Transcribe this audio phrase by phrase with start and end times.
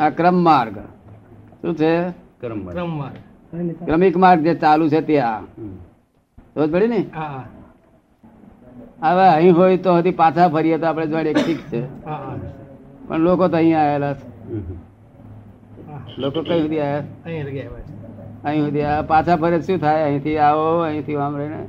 [0.00, 0.76] આ ક્રમ માર્ગ.
[1.62, 1.92] શું છે?
[2.40, 2.60] કર્મ
[3.86, 5.44] ક્રમિક માર્ગ જે ચાલુ છે ત્યાં
[6.54, 7.00] સમજ પડી ને?
[9.02, 11.80] હવે અહીં હોય તો હજી પાછા ફરીએ તો આપણે જોડે ઠીક છે.
[13.08, 14.26] પણ લોકો તો અહીં આવેલા છે.
[16.18, 19.02] લોકો કઈ સુધી આવ્યા અહીં સુધી આવ્યા.
[19.12, 20.02] પાછા ફરે શું થાય?
[20.08, 21.60] અહીંથી આવો અહીંથી આમ રહીને.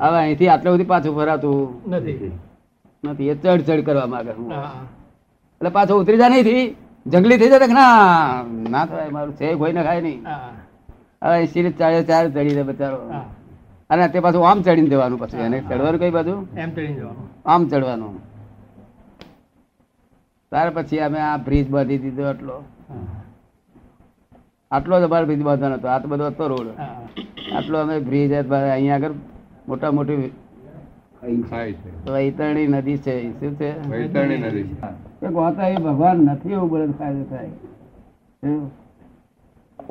[0.00, 1.90] હવે અહીંથી આટલે સુધી પાછું ફરાતું?
[1.90, 2.32] નથી.
[3.04, 3.28] નથી.
[3.28, 6.76] એ ચડ ચડ કરવા માંગે હું એટલે પાછો ઉતરી જાય નહીં
[7.06, 10.20] જંગલી થઈ જાય ના ના થાય મારું છે કોઈ ના ખાય નહીં.
[11.22, 11.74] હવે સીરીજ
[12.10, 12.98] ચાર ચડી દે બચારો.
[13.90, 17.26] અને તે પાછું આમ ચડીને દેવાનું પછી એને ચડવાનું કઈ બાજુ એમ ચડીને જવાનું.
[17.52, 18.14] આમ ચડવાનું.
[20.52, 22.56] ત્યાર પછી અમે આ બ્રિજ બાંધી દીધો આટલો.
[24.70, 25.88] આટલો જ અમારો બ્રિજ બાંધવાનો હતો.
[25.94, 26.68] આ તો બધો હતો રોડ
[27.56, 29.14] આટલો અમે બ્રિજ અહીંયા આગળ
[29.68, 30.32] મોટા મોટી
[31.22, 33.88] વૈતરણી નદી છે શું છે?
[33.88, 35.28] વૈતરણી નદી છે.
[35.28, 37.50] ગોતા એ ભગવાન નથી એવું બોલે ફાયદો થાય.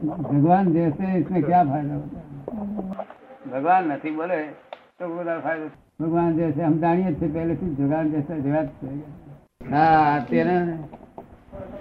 [0.07, 1.99] ભગવાન જૈસે ઇસમે ક્યાં ફાયદા
[3.51, 4.40] ભગવાન નથી બોલે
[4.99, 5.68] તો બધા ફાયદો
[6.01, 8.90] ભગવાન જૈસે હમ જાણીએ છીએ પહેલેથી ભગવાન જૈસે જવાત છે.
[9.71, 10.77] હા તેને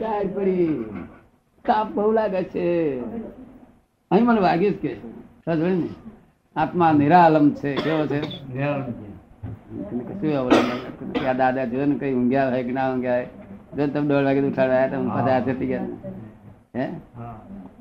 [0.01, 0.85] ચાર પડી.
[1.65, 2.67] કાપ બહુ લાગે છે.
[4.11, 4.97] અહીં મને વાગ્યું જ કે
[6.57, 7.77] આત્મા નિરાલમ છે.
[7.77, 8.21] કેવો છે?
[8.55, 9.10] નિરાલમ છે.
[9.71, 13.29] કશું અવલંબન આ દાદા જો ને કઈ ઊંઘ્યા હોય કે ના ઊંઘ્યા હોય.
[13.77, 15.87] જો તમે દોઢ વાગે ઉઠાડવા તમે બધા હાથે થઈ ગયા.
[16.77, 16.87] હે?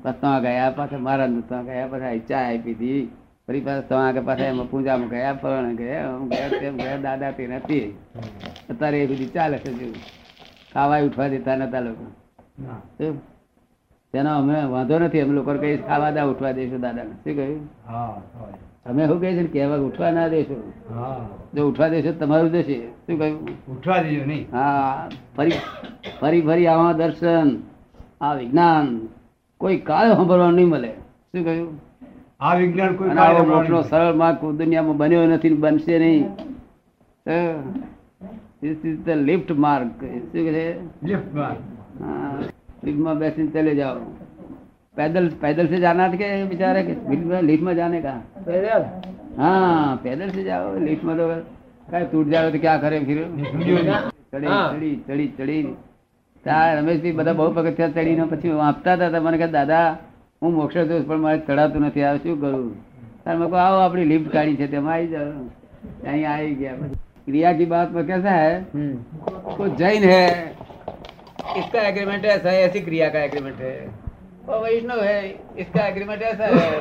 [0.02, 3.00] ત્યાં ગયા પાછા મારા ત્યાં ગયા પાછા ચા આપી હતી
[3.46, 7.46] ફરી પાછા ત્યાં આગળ પાછા એમાં પૂજામાં ગયા ફરણ ગયા ગયા તેમ ગયા દાદા તે
[7.46, 7.84] નથી.
[8.70, 10.00] અત્યારે એ બધી ચાલે છે જેવું.
[10.72, 12.06] ખાવા ઉઠવા દેતા નતા લોકો.
[14.14, 17.14] તેનો અમે વાંધો નથી અમે લોકો કઈ ખાવા દા ઉઠવા દઈશું દાદાને.
[17.24, 17.62] શું કહ્યું?
[18.90, 20.56] તમે શું કહે છે કહેવા ઉઠવા ના દેશો.
[21.54, 23.36] જો ઉઠવા દેશો તમારું જશે શું કહ્યું?
[23.74, 24.44] ઉઠવા દેજો નહીં.
[24.52, 25.58] હા ફરી
[26.20, 27.48] ફરી ફરી આવા દર્શન
[28.20, 28.86] આ વિજ્ઞાન.
[29.60, 30.90] કોઈ કાળ સાંભળવા નહીં મળે.
[31.30, 31.70] શું કહ્યું?
[32.46, 36.24] આ વિજ્ઞાન કોઈ આવો મોટો સરળ માર્ગ દુનિયામાં બન્યો નથી બનશે નહીં.
[39.06, 39.90] ધ લિફ્ટ માર્ગ
[40.32, 40.64] શું કહે
[41.10, 41.60] લિફ્ટ માર્ગ
[42.02, 42.32] હા
[42.84, 44.02] લિફ્ટમાં બેસીને ચલે જાઓ.
[44.99, 48.13] पैदल पैदल से जाना था क्या बेचारे के लिफ्ट में लिफ्ट में जाने का
[49.37, 51.27] हाँ पैदल से जाओ लिफ्ट में तो
[51.87, 53.19] क्या टूट जाओ तो क्या करें फिर
[54.31, 54.61] ચડી હા.
[54.71, 55.57] ચડી ચડી ચડી
[56.45, 59.85] ત્યાં રમેશભાઈ બધા બહુ પગથિયા ચડીને પછી વાંચતા હતા તો મને કહે દાદા
[60.41, 62.65] હું મોક્ષ દોષ પણ મારે ચડાતું નથી આવે શું કરું
[63.23, 65.31] તાર મેં કહું આવો આપણી લિફ્ટ કાઢી છે તેમાં આવી જાઓ
[66.05, 66.93] અહીં આવી ગયા
[67.27, 68.49] क्रिया की बात में कैसा है
[69.53, 70.25] वो जैन है
[71.55, 73.73] इसका एग्रीमेंट ऐसा है ऐसी क्रिया का एग्रीमेंट है
[74.48, 75.28] और वैष्णव है
[75.58, 76.78] इसका एग्रीमेंट ऐसा है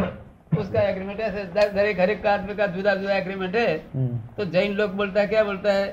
[0.59, 3.77] उसका एग्रीमेंट ऐसा है दर- दर हर एक आदमी का जुदा जुदा एग्रीमेंट है
[4.37, 5.87] तो जैन लोग बोलता है क्या बोलता है?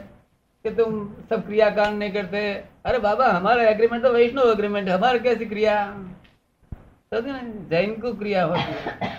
[0.62, 2.52] कि तुम सब क्रियाकांड नहीं करते।
[2.84, 5.74] अरे बाबा हमारा एग्रीमेंट तो वैष्णव एग्रीमेंट है हमारा कैसी क्रिया?
[7.10, 7.40] समझे ना
[7.70, 9.12] जैन को क्रिया होती है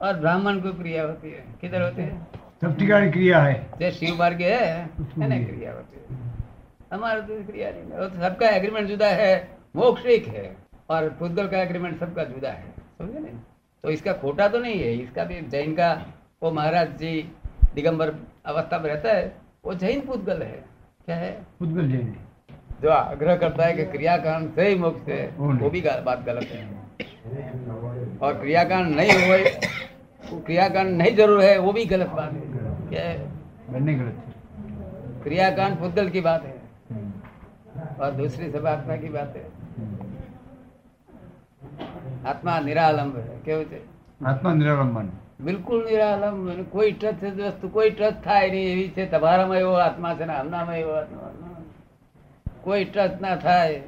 [0.00, 2.26] और ब्राह्मण को क्रिया होती है। किधर होती है?
[2.60, 4.58] सब ठिकानी क्रिया है। जो शिव मार्ग है
[5.18, 6.18] है ना क्रिया होती है।
[6.92, 11.08] हमारा तो क्रिया नहीं है वो तो सबका एग्रीमेंट जुदा है मोक्ष एक है। और
[11.18, 13.28] पुद्गल का एग्रीमेंट सबका जुदा है समझे ना?
[13.84, 15.92] तो इसका खोटा तो नहीं है इसका भी जैन का
[16.42, 17.12] वो महाराज जी
[17.74, 18.14] दिगंबर
[18.46, 19.32] अवस्था में रहता है
[19.64, 20.64] वो जैन पुद्गल है।
[21.06, 21.36] क्या है?
[21.62, 22.14] उद्गल जैन
[22.82, 26.62] जो आग्रह करता है कि क्रियाकांड से ही मोक्ष है वो भी बात गलत है।
[28.22, 29.44] और क्रियाकांड नहीं हुए
[30.46, 32.40] क्रियाकांड नहीं ज़रूर है वो भी गलत बात है।
[32.90, 33.18] क्या है?
[33.70, 36.62] गलत क्रियाकांड पुद्गल की बात है।
[38.00, 39.44] और दूसरी सब आत्मा की बात है।
[42.26, 43.36] આત્મા નિરાલંબ છે.
[43.44, 43.80] કેવું છે?
[44.24, 45.08] આત્મા નિરાલંબન.
[45.40, 49.06] બિલકુલ નિરાલંબ કોઈ ટચ વસ્તુ કોઈ ટચ થાય નહીં એવી છે.
[49.06, 51.30] તમારામાં એવો આત્મા છે ને આમનામાં એવો આત્મા
[52.60, 53.82] કોઈ ટચ ના થાય.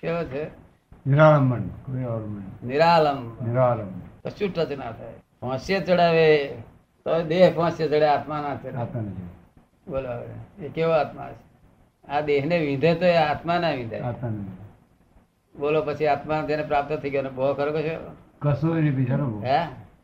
[0.00, 0.44] કેવો છે?
[1.06, 1.62] નિરાલંબન
[2.66, 3.48] નિરાલંબ.
[3.48, 4.00] નિરાલંબ.
[4.24, 5.12] કશું ટચ ના થાય.
[5.40, 6.46] ફાંસીએ ચડાવે
[7.04, 9.00] તો દેહ ફાંસીએ ચડે આત્મા ના ચડે.
[9.90, 10.12] બોલો
[10.64, 11.50] એ કેવો આત્મા છે?
[12.12, 14.02] આ દેહને વિંધે તો એ આત્મા ના વિંધાય.
[15.54, 17.30] બોલો પછી આત્મા તેને પ્રાપ્ત થઈ ગયો.
[17.30, 17.96] ભો ખરો કશો?
[18.40, 19.60] કશો નહીં બીજાનો ભો હે?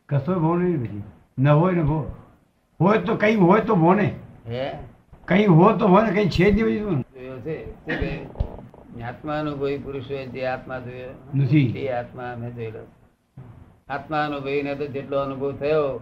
[0.09, 1.03] કશો ભો નહીં પછી
[1.39, 1.99] ન હોય ને ભો
[2.81, 4.15] હોય તો કઈ હોય તો ભો ને
[4.49, 4.67] હે?
[5.29, 7.57] કઈ હોય તો હોય ને કઈ છે જ નહીં બીજું જોયો છે?
[7.87, 9.79] શું કહે આત્મા અનુભવી
[10.33, 11.15] જે આત્મા જોયો.
[11.35, 11.67] નથી.
[11.79, 12.83] એ આત્મા અમે જોયેલો.
[13.89, 16.01] આત્માનુભવી આત્મા અનુભવી ને તો જેટલો અનુભવ થયો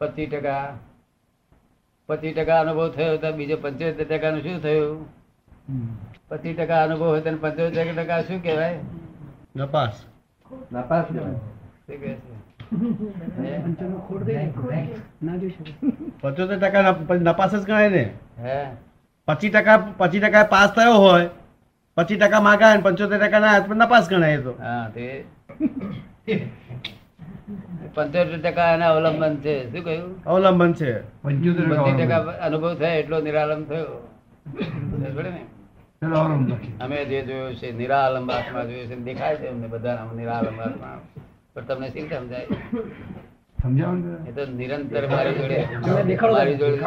[0.00, 0.66] પચીસ ટકા.
[2.08, 5.19] પચીસ ટકા અનુભવ થયો તો બીજો પંચોતેર ટકાનું શું થયું.
[6.28, 8.78] પચીસ ટકા અનુભવ હોય તો પંચોતેર ટકા શું કહેવાય?
[9.56, 9.94] નપાસ.
[10.72, 11.40] નપાસ કહેવાય?
[16.22, 16.82] પચોતેર ટકા
[17.18, 18.04] નપાસ જ ગણાય ને?
[19.28, 21.30] પચીસ ટકા પચીસ ટકા પાસ થયો હોય
[21.96, 24.52] પચીસ ટકા માગા ને પંચોતેર ટકા ના હાથમાં નપાસ ગણાય તો.
[27.94, 29.54] પંચોતેર ટકા એના અવલંબન છે.
[29.72, 30.12] શું કહ્યું?
[30.26, 30.92] અવલંબન છે.
[31.22, 31.66] પંચોતેર
[31.98, 33.96] ટકા અનુભવ થાય એટલો નિરાલંબ થયો.
[35.24, 35.59] ને.
[36.02, 41.00] અમે જે જોયું છે નિરાલંબ આત્મા જોયું છે દેખાય છે અમને બધા નિરાલંબ આત્મા.
[41.54, 42.46] પણ તમને શું સમજાય?
[43.62, 43.96] સમજાવો
[44.36, 45.58] તો નિરંતર મારી જોડે
[46.32, 46.80] મારી જોડે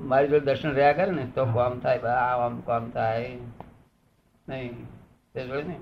[0.00, 3.36] મારી જોડે દર્શન રહ્યા કરે ને તો કામ થાય આ આમ કામ થાય.
[4.48, 4.84] નહીં
[5.34, 5.76] તે જોડે ને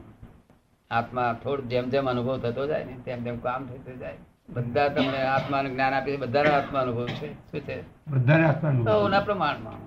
[0.90, 4.16] આત્મા થોડું જેમ જેમ અનુભવ થતો જાય ને તેમ તેમ કામ થતું જાય.
[4.48, 7.28] બધા તમને આત્માનું જ્ઞાન આપે છે બધાનો આત્મા અનુભવ છે.
[7.50, 7.78] શું છે?
[8.08, 9.78] બધાને આત્માનું પ્રમાણમાં.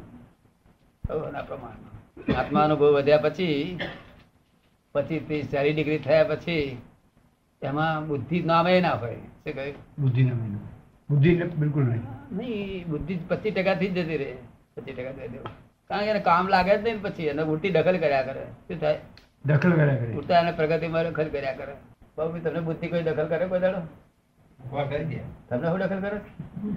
[1.47, 1.94] પ્રમાણમાં.
[2.17, 3.79] આત્મા અનુભવ વધ્યા પછી
[4.95, 6.77] પછી ત્રીસ ચાલીસ ડિગ્રી થયા પછી
[7.61, 9.15] એમાં બુદ્ધિ નામે ના હોય.
[9.15, 10.45] શું કહ્યું બુદ્ધિ નામે
[11.09, 11.33] બુદ્ધિ
[11.63, 12.03] બિલકુલ નહીં.
[12.37, 14.31] નહીં બુદ્ધિ પચીસ ટકાથી જ જતી રહે.
[14.75, 15.13] પચીસ ટકા
[15.89, 18.45] કારણ કે એને કામ લાગે જ નહીં પછી એને ઉલટી દખલ કર્યા કરે.
[18.67, 18.99] શું થાય?
[19.45, 20.11] દખલ કર્યા કરે.
[20.21, 21.75] ઉલટા એને પ્રગતિમાં દખલ કર્યા કરે.
[22.17, 23.81] બાબુ તમને બુદ્ધિ કોઈ દખલ કરે કોઈ દાડો?
[25.49, 26.17] તમને શું દખલ કરે?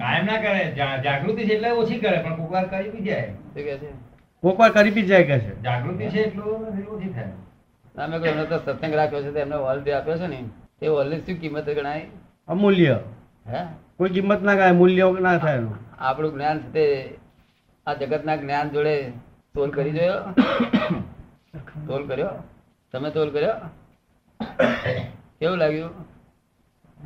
[0.02, 0.62] કાયમ ના કરે.
[1.06, 3.32] જાગૃતિ છે એટલે ઓછી કરે પણ કોક વાર કરી બી જાય.
[3.32, 3.90] શું કહે છે?
[4.42, 5.62] કોક વાર કરી બી જાય કે છે?
[5.62, 7.32] જાગૃતિ છે એટલું નથી થાય.
[7.94, 10.44] તમે કોઈ તો સત્સંગ રાખ્યો છે તો એમને હોલ જે આપ્યો છે ને.
[10.80, 12.06] તે હોલની શું કિંમત ગણાય?
[12.48, 13.00] અમૂલ્ય.
[13.46, 13.66] હે?
[13.96, 15.74] કોઈ કિંમત ના ગણાય મૂલ્ય ના થાય એનું.
[15.98, 17.14] આપણું જ્ઞાન છે તે
[17.86, 19.12] આ જગતના જ્ઞાન જોડે
[19.54, 20.34] તોલ કરી જોયો?
[21.86, 22.28] તોલ કર્યો?
[22.92, 23.54] તમે તોલ કર્યો?
[25.40, 25.90] કેવું લાગ્યું?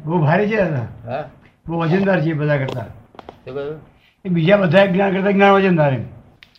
[0.05, 1.31] બહુ ભારે છે હા?
[1.67, 2.85] બહુ વજનદાર છે બધા કરતા.
[3.45, 3.81] શું કહ્યું?
[4.25, 6.05] એ બીજા બધા જ્ઞાન કરતા જ્ઞાન વજનદાર એમ.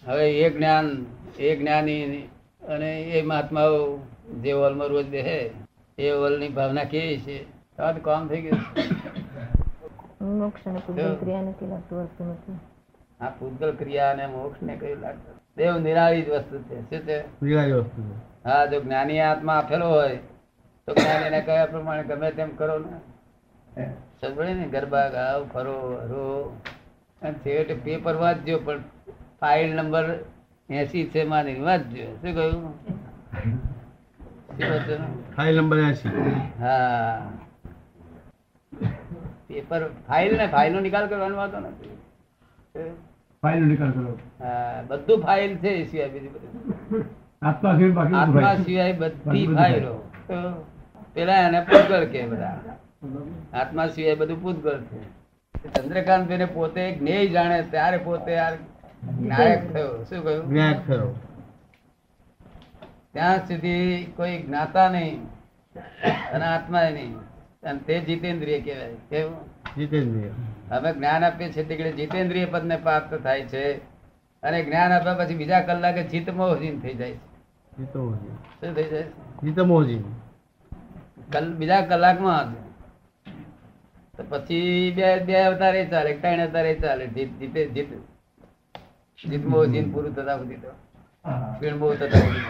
[0.06, 1.06] હવે એ જ્ઞાન
[1.40, 2.30] એ જ્ઞાની
[2.70, 3.98] અને એ મહાત્માઓ
[4.42, 5.52] જે હોલમાં રોજ બેસે
[5.98, 7.44] એ હોલની ભાવના કેવી છે?
[7.52, 8.62] તો કામ થઈ ગયું
[10.40, 12.60] મોક્ષ અને પૂજન ક્રિયા નથી લાગતું વસ્તુ નથી.
[13.22, 16.82] આ પૂજન ક્રિયા અને મોક્ષ ને કયું લાગતું દેવ નિરાળી જ વસ્તુ છે.
[16.82, 17.46] શું છે?
[17.46, 20.16] નિરાળી વસ્તુ હા જો જ્ઞાની આત્મા આપેલો હોય
[20.88, 22.98] તો જ્ઞાનીને કયા પ્રમાણે ગમે તેમ કરો ને?
[24.22, 24.68] સમજે ને?
[24.68, 26.58] ગરબા ગાવ ફરો હરો.
[27.22, 28.82] અને છેવટે પેપર વાંચજો પણ
[29.44, 30.08] ફાઇલ નંબર
[30.82, 32.64] એસી છે માની વાંચજો શું કહ્યું?
[35.36, 36.12] File number AC.
[36.60, 37.18] હા.
[39.48, 41.96] પેપર ફાઇલ ને ફાઇલ નો નિકાલ કરવાનો વાતો નથી.
[43.44, 44.14] ફાઇલનો નિકાલ કરો.
[44.44, 47.04] હા બધું ફાઇલ છે એ સિવાય બીજું બધું.
[47.50, 49.94] આત્મા સિવાય બાકી આત્મા સિવાય બધી ફાઇલો
[51.16, 52.78] પેલા એને પૂતગળ કે બધા.
[53.62, 55.00] આત્મા સિવાય બધું પૂતગળ છે.
[55.76, 58.52] ચંદ્રકાંત પોતે જ્ઞેય જાણે ત્યારે પોતે આ
[59.74, 60.04] થયો.
[60.04, 60.54] શું કહ્યું?
[63.14, 65.24] ત્યાં સુધી કોઈ જ્ઞાતા નહીં
[66.34, 67.16] અને આત્મા નહીં.
[67.64, 68.94] અને તે જીતેન્દ્રિય કહેવાય.
[69.10, 69.36] કેવું?
[69.78, 70.30] જીતેન્દ્રિય.
[70.76, 73.74] અમે જ્ઞાન આપીએ છીએ તે જીતેન્દ્રિય પદને પ્રાપ્ત થાય છે.
[74.44, 77.18] અને જ્ઞાન આપ્યા પછી બીજા કલાકે ચિત્ત મોહજીન થઈ જાય છે.
[77.78, 79.04] જીતમોહજી શું થઈ જાય?
[81.32, 82.54] કલ બીજા કલાકમાં.
[84.18, 87.08] તો પછી બે બે અવતારે ચાલે ત્રણ અવતારે ચાલે.
[87.08, 87.88] જીત જીતે જીત.
[89.24, 90.68] જીતમો જીત પૂરું થતા સુધી તો.
[91.60, 92.44] પીણમો થતા સુધી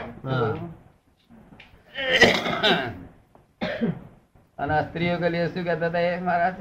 [4.57, 6.55] અને આ સ્ત્રીઓ કલીએ શું કહેતા હતા એ મહારાજ?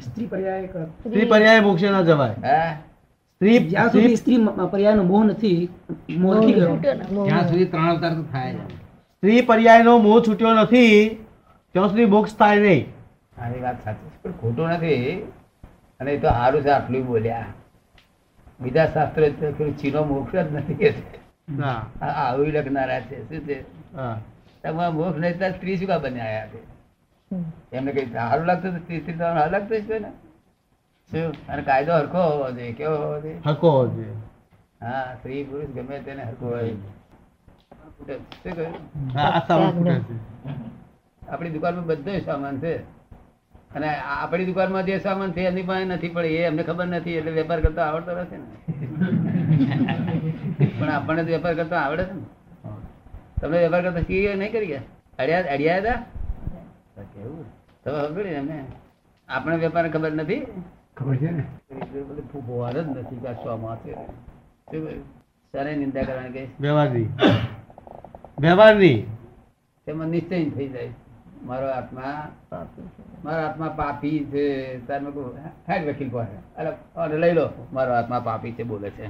[0.00, 0.68] સ્ત્રી પર્યાય
[1.00, 2.34] સ્ત્રી પર્યાય મોક્ષે ના જવાય.
[2.44, 2.76] હે?
[3.34, 5.70] સ્ત્રી જ્યાં સુધી સ્ત્રી પર્યાયનો મોહ નથી
[6.18, 6.78] મોહ નથી ગયો.
[6.82, 8.78] ત્યાં સુધી ત્રણ અવતાર તો થાય સ્ત્રી
[9.22, 11.18] સ્ત્રી પર્યાયનો મોહ છૂટ્યો નથી
[11.74, 12.86] ત્યાં સુધી મોક્ષ થાય નહીં.
[13.36, 15.24] આની વાત સાચી પણ ખોટું નથી.
[16.00, 17.46] અને એ તો સારું છે આટલું બોલ્યા.
[18.60, 19.22] બીજા શાસ્ત્ર
[19.78, 21.02] ચીનો મોક્ષ જ નથી કે છે.
[21.58, 23.56] ના આ આવું લખનારા છે શું છે?
[24.62, 26.60] તમારા મોક્ષ નહીં ત્યાં સ્ત્રી શું બને બન્યા આયા છે?
[27.72, 30.10] એમને કઈ સારું લાગતું સ્ત્રી સ્ત્રી તમારે અલગ થઈ છે ને?
[31.10, 31.32] શું?
[31.48, 33.40] અને કાયદો હરખો હોવો જોઈએ કેવો હોવો જોઈએ?
[33.46, 34.16] હરખો હોવો જોઈએ.
[34.80, 36.74] હા સ્ત્રી પુરુષ ગમે તેને હરખો હોય.
[37.98, 38.74] શું કહ્યું?
[41.22, 42.72] આપણી દુકાનમાં બધો સામાન છે.
[43.74, 47.12] અને આ આપણી દુકાનમાં જે સામાન છે એની પાસે નથી પણ એ અમને ખબર નથી
[47.12, 48.48] એટલે વેપાર કરતા આવડતો નથી ને.
[50.78, 52.24] પણ આપણને તો વેપાર કરતા આવડે છે ને.
[53.40, 54.84] તમને વેપાર કરતા શીખી નહીં કરી ગયા?
[55.18, 55.98] અડિયા અડિયા હતા?
[57.14, 57.44] કેવું?
[57.84, 58.58] તમે ખબર ને
[59.28, 60.42] આપણે વેપાર ખબર નથી?
[60.96, 61.44] ખબર છે ને?
[62.32, 63.92] ફૂફુવાર જ નથી કાચવામાં છે?
[65.54, 67.06] શાને નિંદા કરવાની કઈ વ્યવહારની.
[68.38, 68.96] વ્યવહારની.
[69.86, 70.90] તેમાં નિશ્ચય થઈ જાય.
[71.42, 72.28] મારો આત્મા
[73.24, 74.46] મારો આત્મા પાપી છે.
[74.86, 75.00] તાર
[75.68, 76.36] હેડ વકીલ પાસે.
[76.96, 77.48] અરે લઈ લો.
[77.72, 79.06] મારો આત્મા પાપી છે બોલે છે.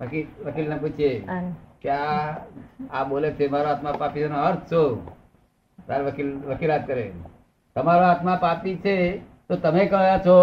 [0.00, 1.52] વકીલ વકીલને પૂછીએ આને.
[1.80, 2.36] કે આ
[2.92, 5.08] આ બોલે છે મારો આત્મા પાપી નો એનો અર્થ શું?
[5.86, 7.12] તાર વકીલ વકીલાત કરે.
[7.74, 9.18] તમારો આત્મા પાપી છે
[9.48, 10.36] તો તમે કયા છો?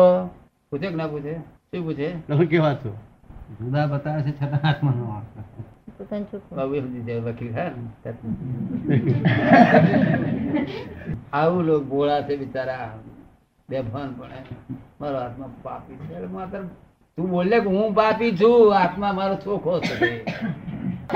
[0.69, 1.35] પૂછે કે ના પૂછે?
[1.39, 2.09] શું પૂછે?
[2.27, 2.97] તમે કેવા છો?
[3.59, 5.21] જુદા બતાવે છે છતાં આત્માનો
[11.33, 12.99] આવું લોક ભોળા છે બિચારા.
[13.69, 14.29] બેભાન પણ
[15.01, 16.15] મારો આત્મા પાપી છે.
[17.15, 18.79] તું બોલે કે હું પાપી છું.
[18.79, 20.25] આત્મા મારો ચોખ્ખો છે.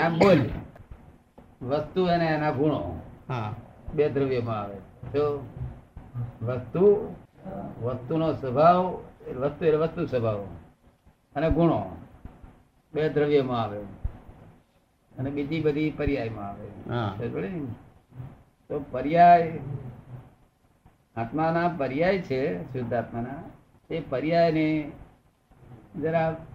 [0.04, 0.40] આમ બોલ.
[1.62, 3.02] વસ્તુ અને એના ગુણો.
[3.30, 3.56] હા.
[3.96, 4.76] બે દ્રવ્યમાં આવે.
[5.14, 5.46] જો
[6.42, 7.16] વસ્તુ
[7.82, 8.98] વસ્તુનો સ્વભાવ
[9.38, 10.46] વસ્તુ એટલે વસ્તુ સ્વભાવ.
[11.36, 11.98] અને ગુણો.
[12.94, 14.01] બે દ્રવ્યમાં આવે.
[15.18, 17.50] અને બીજી બધી પર્યાયમાં આવે?
[18.70, 19.60] તો પર્યાય
[21.16, 23.44] આત્માના પર્યાય છે શુદ્ધ આત્માના
[23.90, 24.92] એ પર્યાયને
[26.02, 26.46] જરા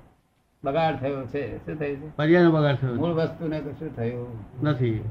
[0.64, 1.66] બગાડ થયો છે.
[1.66, 2.16] શું થયું છે?
[2.16, 4.28] પર્યાયનો બગાડ થયો મૂળ વસ્તુને કશું થયું
[4.62, 5.04] નથી.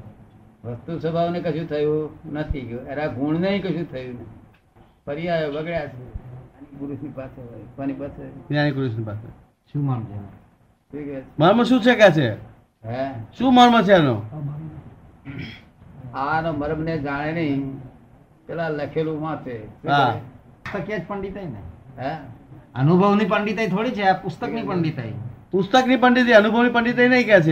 [0.63, 4.25] વસ્તુ સ્વભાવને કશું થયું નથી એના ગુણને કશું થયું નથી.
[5.05, 6.25] પર્યાયો બગડ્યા છે.
[6.79, 7.59] પુરુષની પાસે હોય.
[7.75, 8.29] કોની પાસે?
[8.29, 9.27] જ્ઞાની પુરુષની પાસે.
[9.73, 10.15] શું માન છે?
[10.15, 11.23] શું કહે છે?
[11.39, 12.54] મર્મ શું છે કે છે?
[13.37, 14.21] શું મર્મ છે એનો
[16.13, 17.81] આનો મર્મ ને જાણે નહીં.
[18.45, 19.57] પેલા લખેલું વાંચે.
[19.57, 21.61] પુસ્તકીય જ પંડિતાઈ ને.
[22.01, 22.15] હે?
[22.75, 25.13] અનુભવની પંડિતાઈ થોડી છે આ પુસ્તકની પંડિતાઈ.
[25.51, 27.51] પુસ્તકની પંડિતી અનુભવની પંડિતી નહીં કે છે.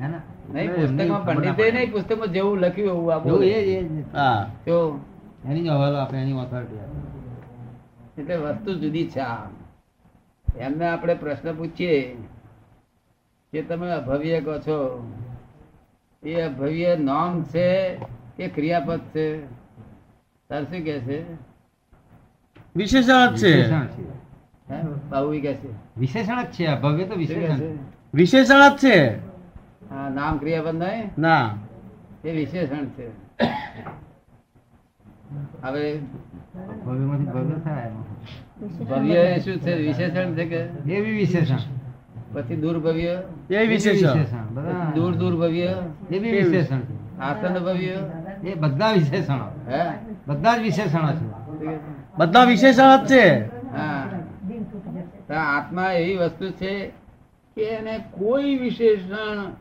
[0.00, 0.20] ના ના.
[0.54, 4.02] નહીં પુસ્તકમાં પંડિતે નહીં પુસ્તકમાં જેવું લખ્યું એવું આ એ જ, એ.
[4.02, 4.14] જ.
[4.14, 4.50] હા.
[4.66, 5.00] જો.
[5.44, 6.76] એની હવાલો આપે એની ઓથોરિટી
[8.20, 9.20] એટલે વસ્તુ જુદી છે
[10.58, 12.16] એમને આપણે પ્રશ્ન પૂછીએ.
[13.54, 15.10] કે તમે અભવ્ય કહો છો?
[16.22, 17.96] એ અભવ્ય નામ છે
[18.36, 19.46] કે ક્રિયાપદ છે?
[20.48, 21.34] તાર શું કે છે?
[22.76, 23.56] વિશેષણ છે.
[23.56, 23.86] વિશેષણ
[25.10, 25.98] બાબુ કે છે.
[26.00, 27.58] વિશેષણ જ છે અભવ્ય ભવ્ય તો વિશેષણ.
[28.14, 29.16] વિશેષણ જ છે.
[29.90, 31.10] હા નામ ક્રિયાપદ નહીં?
[31.18, 31.54] ના.
[32.24, 33.08] એ વિશેષણ છે.
[35.62, 35.98] હવે
[36.84, 37.90] ભવ્યમાંથી ભવ્ય થાય.
[38.84, 39.74] ભવ્ય શું છે?
[39.74, 40.92] વિશેષણ છે કે?
[40.94, 41.56] એવી વિશેષણ
[42.34, 44.20] પછી દૂર ભવ્ય એ વિશેષણ.
[44.94, 45.74] દૂર દૂર ભવ્ય
[46.10, 46.80] એ બી વિશેષણ
[47.20, 48.00] આસન ભવ્ય.
[48.44, 49.72] એ બધા વિશેષણો.
[49.72, 49.92] હે?
[50.26, 51.78] બધા જ વિશેષણો છે?
[52.18, 53.44] બધા વિશેષણ જ છે.
[53.76, 54.10] હા.
[55.56, 56.88] આત્મા એવી વસ્તુ છે
[57.54, 59.52] કે એને કોઈ વિશેષણ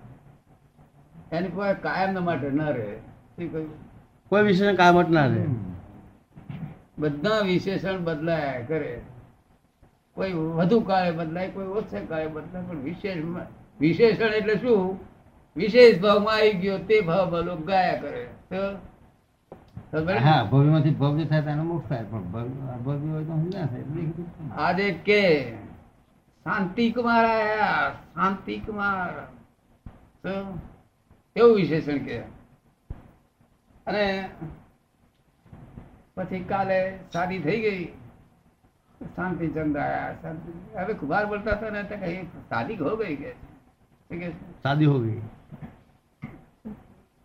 [1.31, 3.47] એની પાસે કાયમ માટે ન રહે.
[3.47, 3.69] કહ્યું?
[4.29, 5.45] કોઈ વિશેષણ કાયમ ના રહે.
[6.99, 9.01] બધા વિશેષણ બદલાયા કરે.
[10.15, 13.17] કોઈ વધુ કાળે બદલાય કોઈ ઓછે કાળે બદલાય પણ વિશેષ
[13.79, 14.99] વિશેષણ એટલે શું?
[15.55, 18.27] વિશેષ ભાવમાં આવી ગયો તે ભાવ લોકો ગાયા કરે.
[24.57, 25.51] આજે કે
[26.43, 29.27] શાંતિ કુમાર આયા શાંતિ કુમાર.
[31.35, 32.19] એવું વિશેષણ કે?
[33.87, 34.29] અને
[36.15, 38.02] પછી કાલે શાદી થઈ ગઈ.
[39.15, 40.51] શાંતિ ચંદ આયા શાંતિ.
[40.77, 42.19] હવે કુમાર બોલતા હતા ને કઈ
[42.49, 43.31] શાદી હો ગઈ કે?
[44.63, 45.21] શાદી હો ગઈ.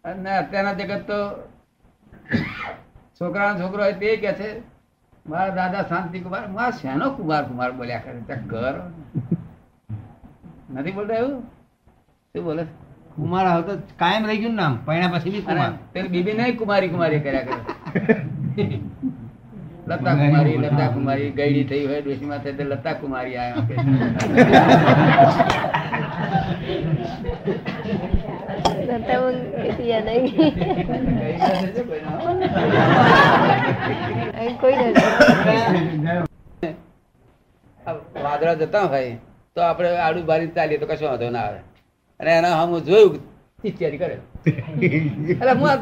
[0.05, 1.19] અને અત્યારના જગત તો
[3.21, 4.51] છોકરા છોકરો હોય તે કે છે
[5.27, 8.77] મારા દાદા શાંતિ કુમાર મારા શેનો કુમાર કુમાર બોલ્યા કરે ત્યાં ઘર.
[10.75, 11.41] નથી બોલતા એવું?
[12.35, 12.63] શું બોલે
[13.17, 15.73] કુમાર હવે તો કાયમ રહી ગયું નામ પૈણા પછી બી કુમાર.
[15.93, 17.61] પેલી બીબી નહીં કુમારી કુમારી કર્યા કરે.
[19.89, 23.67] લતા કુમારી લતા કુમારી ગયડી થઈ હોય ડોશીમાં થાય તો લતા કુમારી આવ્યા
[29.19, 29.39] હું
[38.23, 39.17] વાદળા જતા હોય
[39.57, 41.61] તો આપણે આડું બારી ચાલીએ તો કશો વાંધો ના આવે.
[42.21, 43.21] અને એના હમ જોયું
[43.63, 44.17] ચિચિયારી કરે.
[45.33, 45.79] એટલે હું આ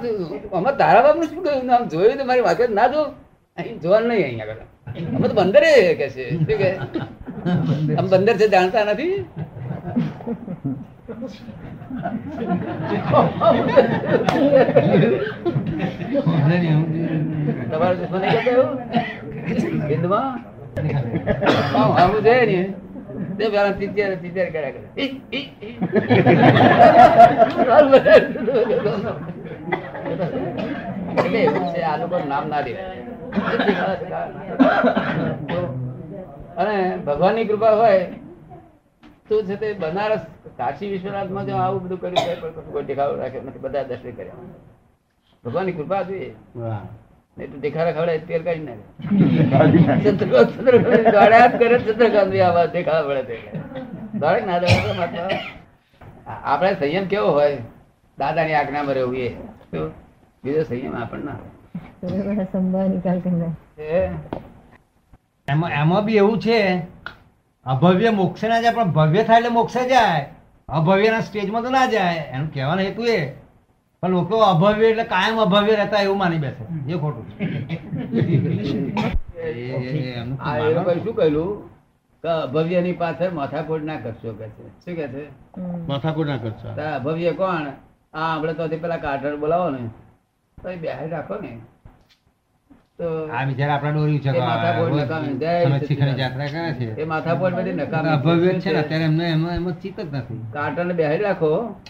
[0.59, 1.71] અમારે શું કહ્યું?
[1.71, 3.03] આમ જોયું તો મારી વાત ના જો
[3.59, 4.65] અહીં જોવાનું નહીં અહીંયા આગળ.
[5.17, 5.65] અમે તો બંદર
[6.01, 6.25] કે છે.
[6.31, 6.71] શું કે?
[7.99, 9.15] આમ બંદર છે, જાણતા નથી?
[17.71, 18.23] તમારે દુશ્મન
[24.55, 24.71] કરે.
[31.19, 33.16] એટલે આ લોકો નામ ના દેવાય
[36.57, 36.77] અને
[37.07, 38.07] ભગવાનની કૃપા હોય
[39.29, 40.23] તો છે તે બનારસ
[40.57, 44.39] કાશી વિશ્વનાથમાં જો આવું બધું કર્યું છે પણ કોઈ દેખાવ રાખ્યો નથી બધા દર્શન કર્યા.
[45.45, 46.31] ભગવાનની કૃપા જોઈએ.
[47.37, 53.09] નહીં તો દેખાડા ખવડાય તેલ કાઢી નાખે ચંદ્રકાંત ચંદ્રકાંત દોડ્યા કરે ચંદ્રકાંત બી આવા દેખાડા
[53.23, 53.37] પડે
[54.21, 55.19] દોડે ના દોડે માત્ર
[56.45, 57.59] આપણે સંયમ કેવો હોય?
[58.19, 59.29] દાદાની આજ્ઞામાં રહેવું એ?
[60.45, 61.33] બીજો સંયમ આપણને
[65.49, 66.87] એમાં એમાં બી એવું છે
[67.65, 70.35] અભવ્ય મોક્ષે ના જાય પણ ભવ્ય થાય એટલે મોક્ષે જાય.
[70.69, 72.17] અભવ્યના સ્ટેજમાં તો ના જાય.
[72.17, 73.31] એનું કહેવાનો હેતુ એ.
[74.03, 76.93] પણ લોકો અભવ્ય એટલે કાયમ અભવ્ય રહેતા એવું માની બેસે.
[76.93, 77.31] એ ખોટું.
[79.39, 81.69] એ- શું કહ્યું
[82.23, 84.69] કે અભવ્યની પાછળ માથાકૂટ ના કરશો કે છે.
[84.69, 85.29] શું કે છે.
[85.89, 86.69] માથાકૂટ ના કરશો.
[86.95, 87.67] અભવ્ય કોણ?
[88.19, 89.89] આ આપણે તો પેલા કાટર બોલાવો ને.
[90.65, 91.59] બેહાડી રાખો ને.
[92.99, 95.35] તો આ બિચારા આપણા ડોરી એ નકામી.
[95.35, 96.19] જય સમજ શીખવાની સચ્ચિદાનંદ.
[96.19, 97.01] યાત્રા કરે છે.
[97.01, 100.41] એ માથાકૂટ બધી નકામી અભવ્ય છે ને અત્યારે એમને એમાં એમાં ચિત્ત જ નથી.
[100.53, 101.81] કાટરને બેહાડી રાખો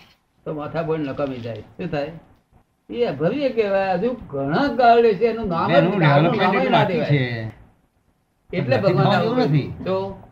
[0.44, 1.54] તો માથાકૂટ નકામી જાય.
[1.54, 2.12] શું થાય?
[2.90, 3.92] એ અભવ્ય કહેવાય.
[3.92, 5.98] હજુ ઘણા ગાળ છે એનું નામ એટલું
[8.80, 9.74] ભગવાન નથી.
[9.84, 10.22] તો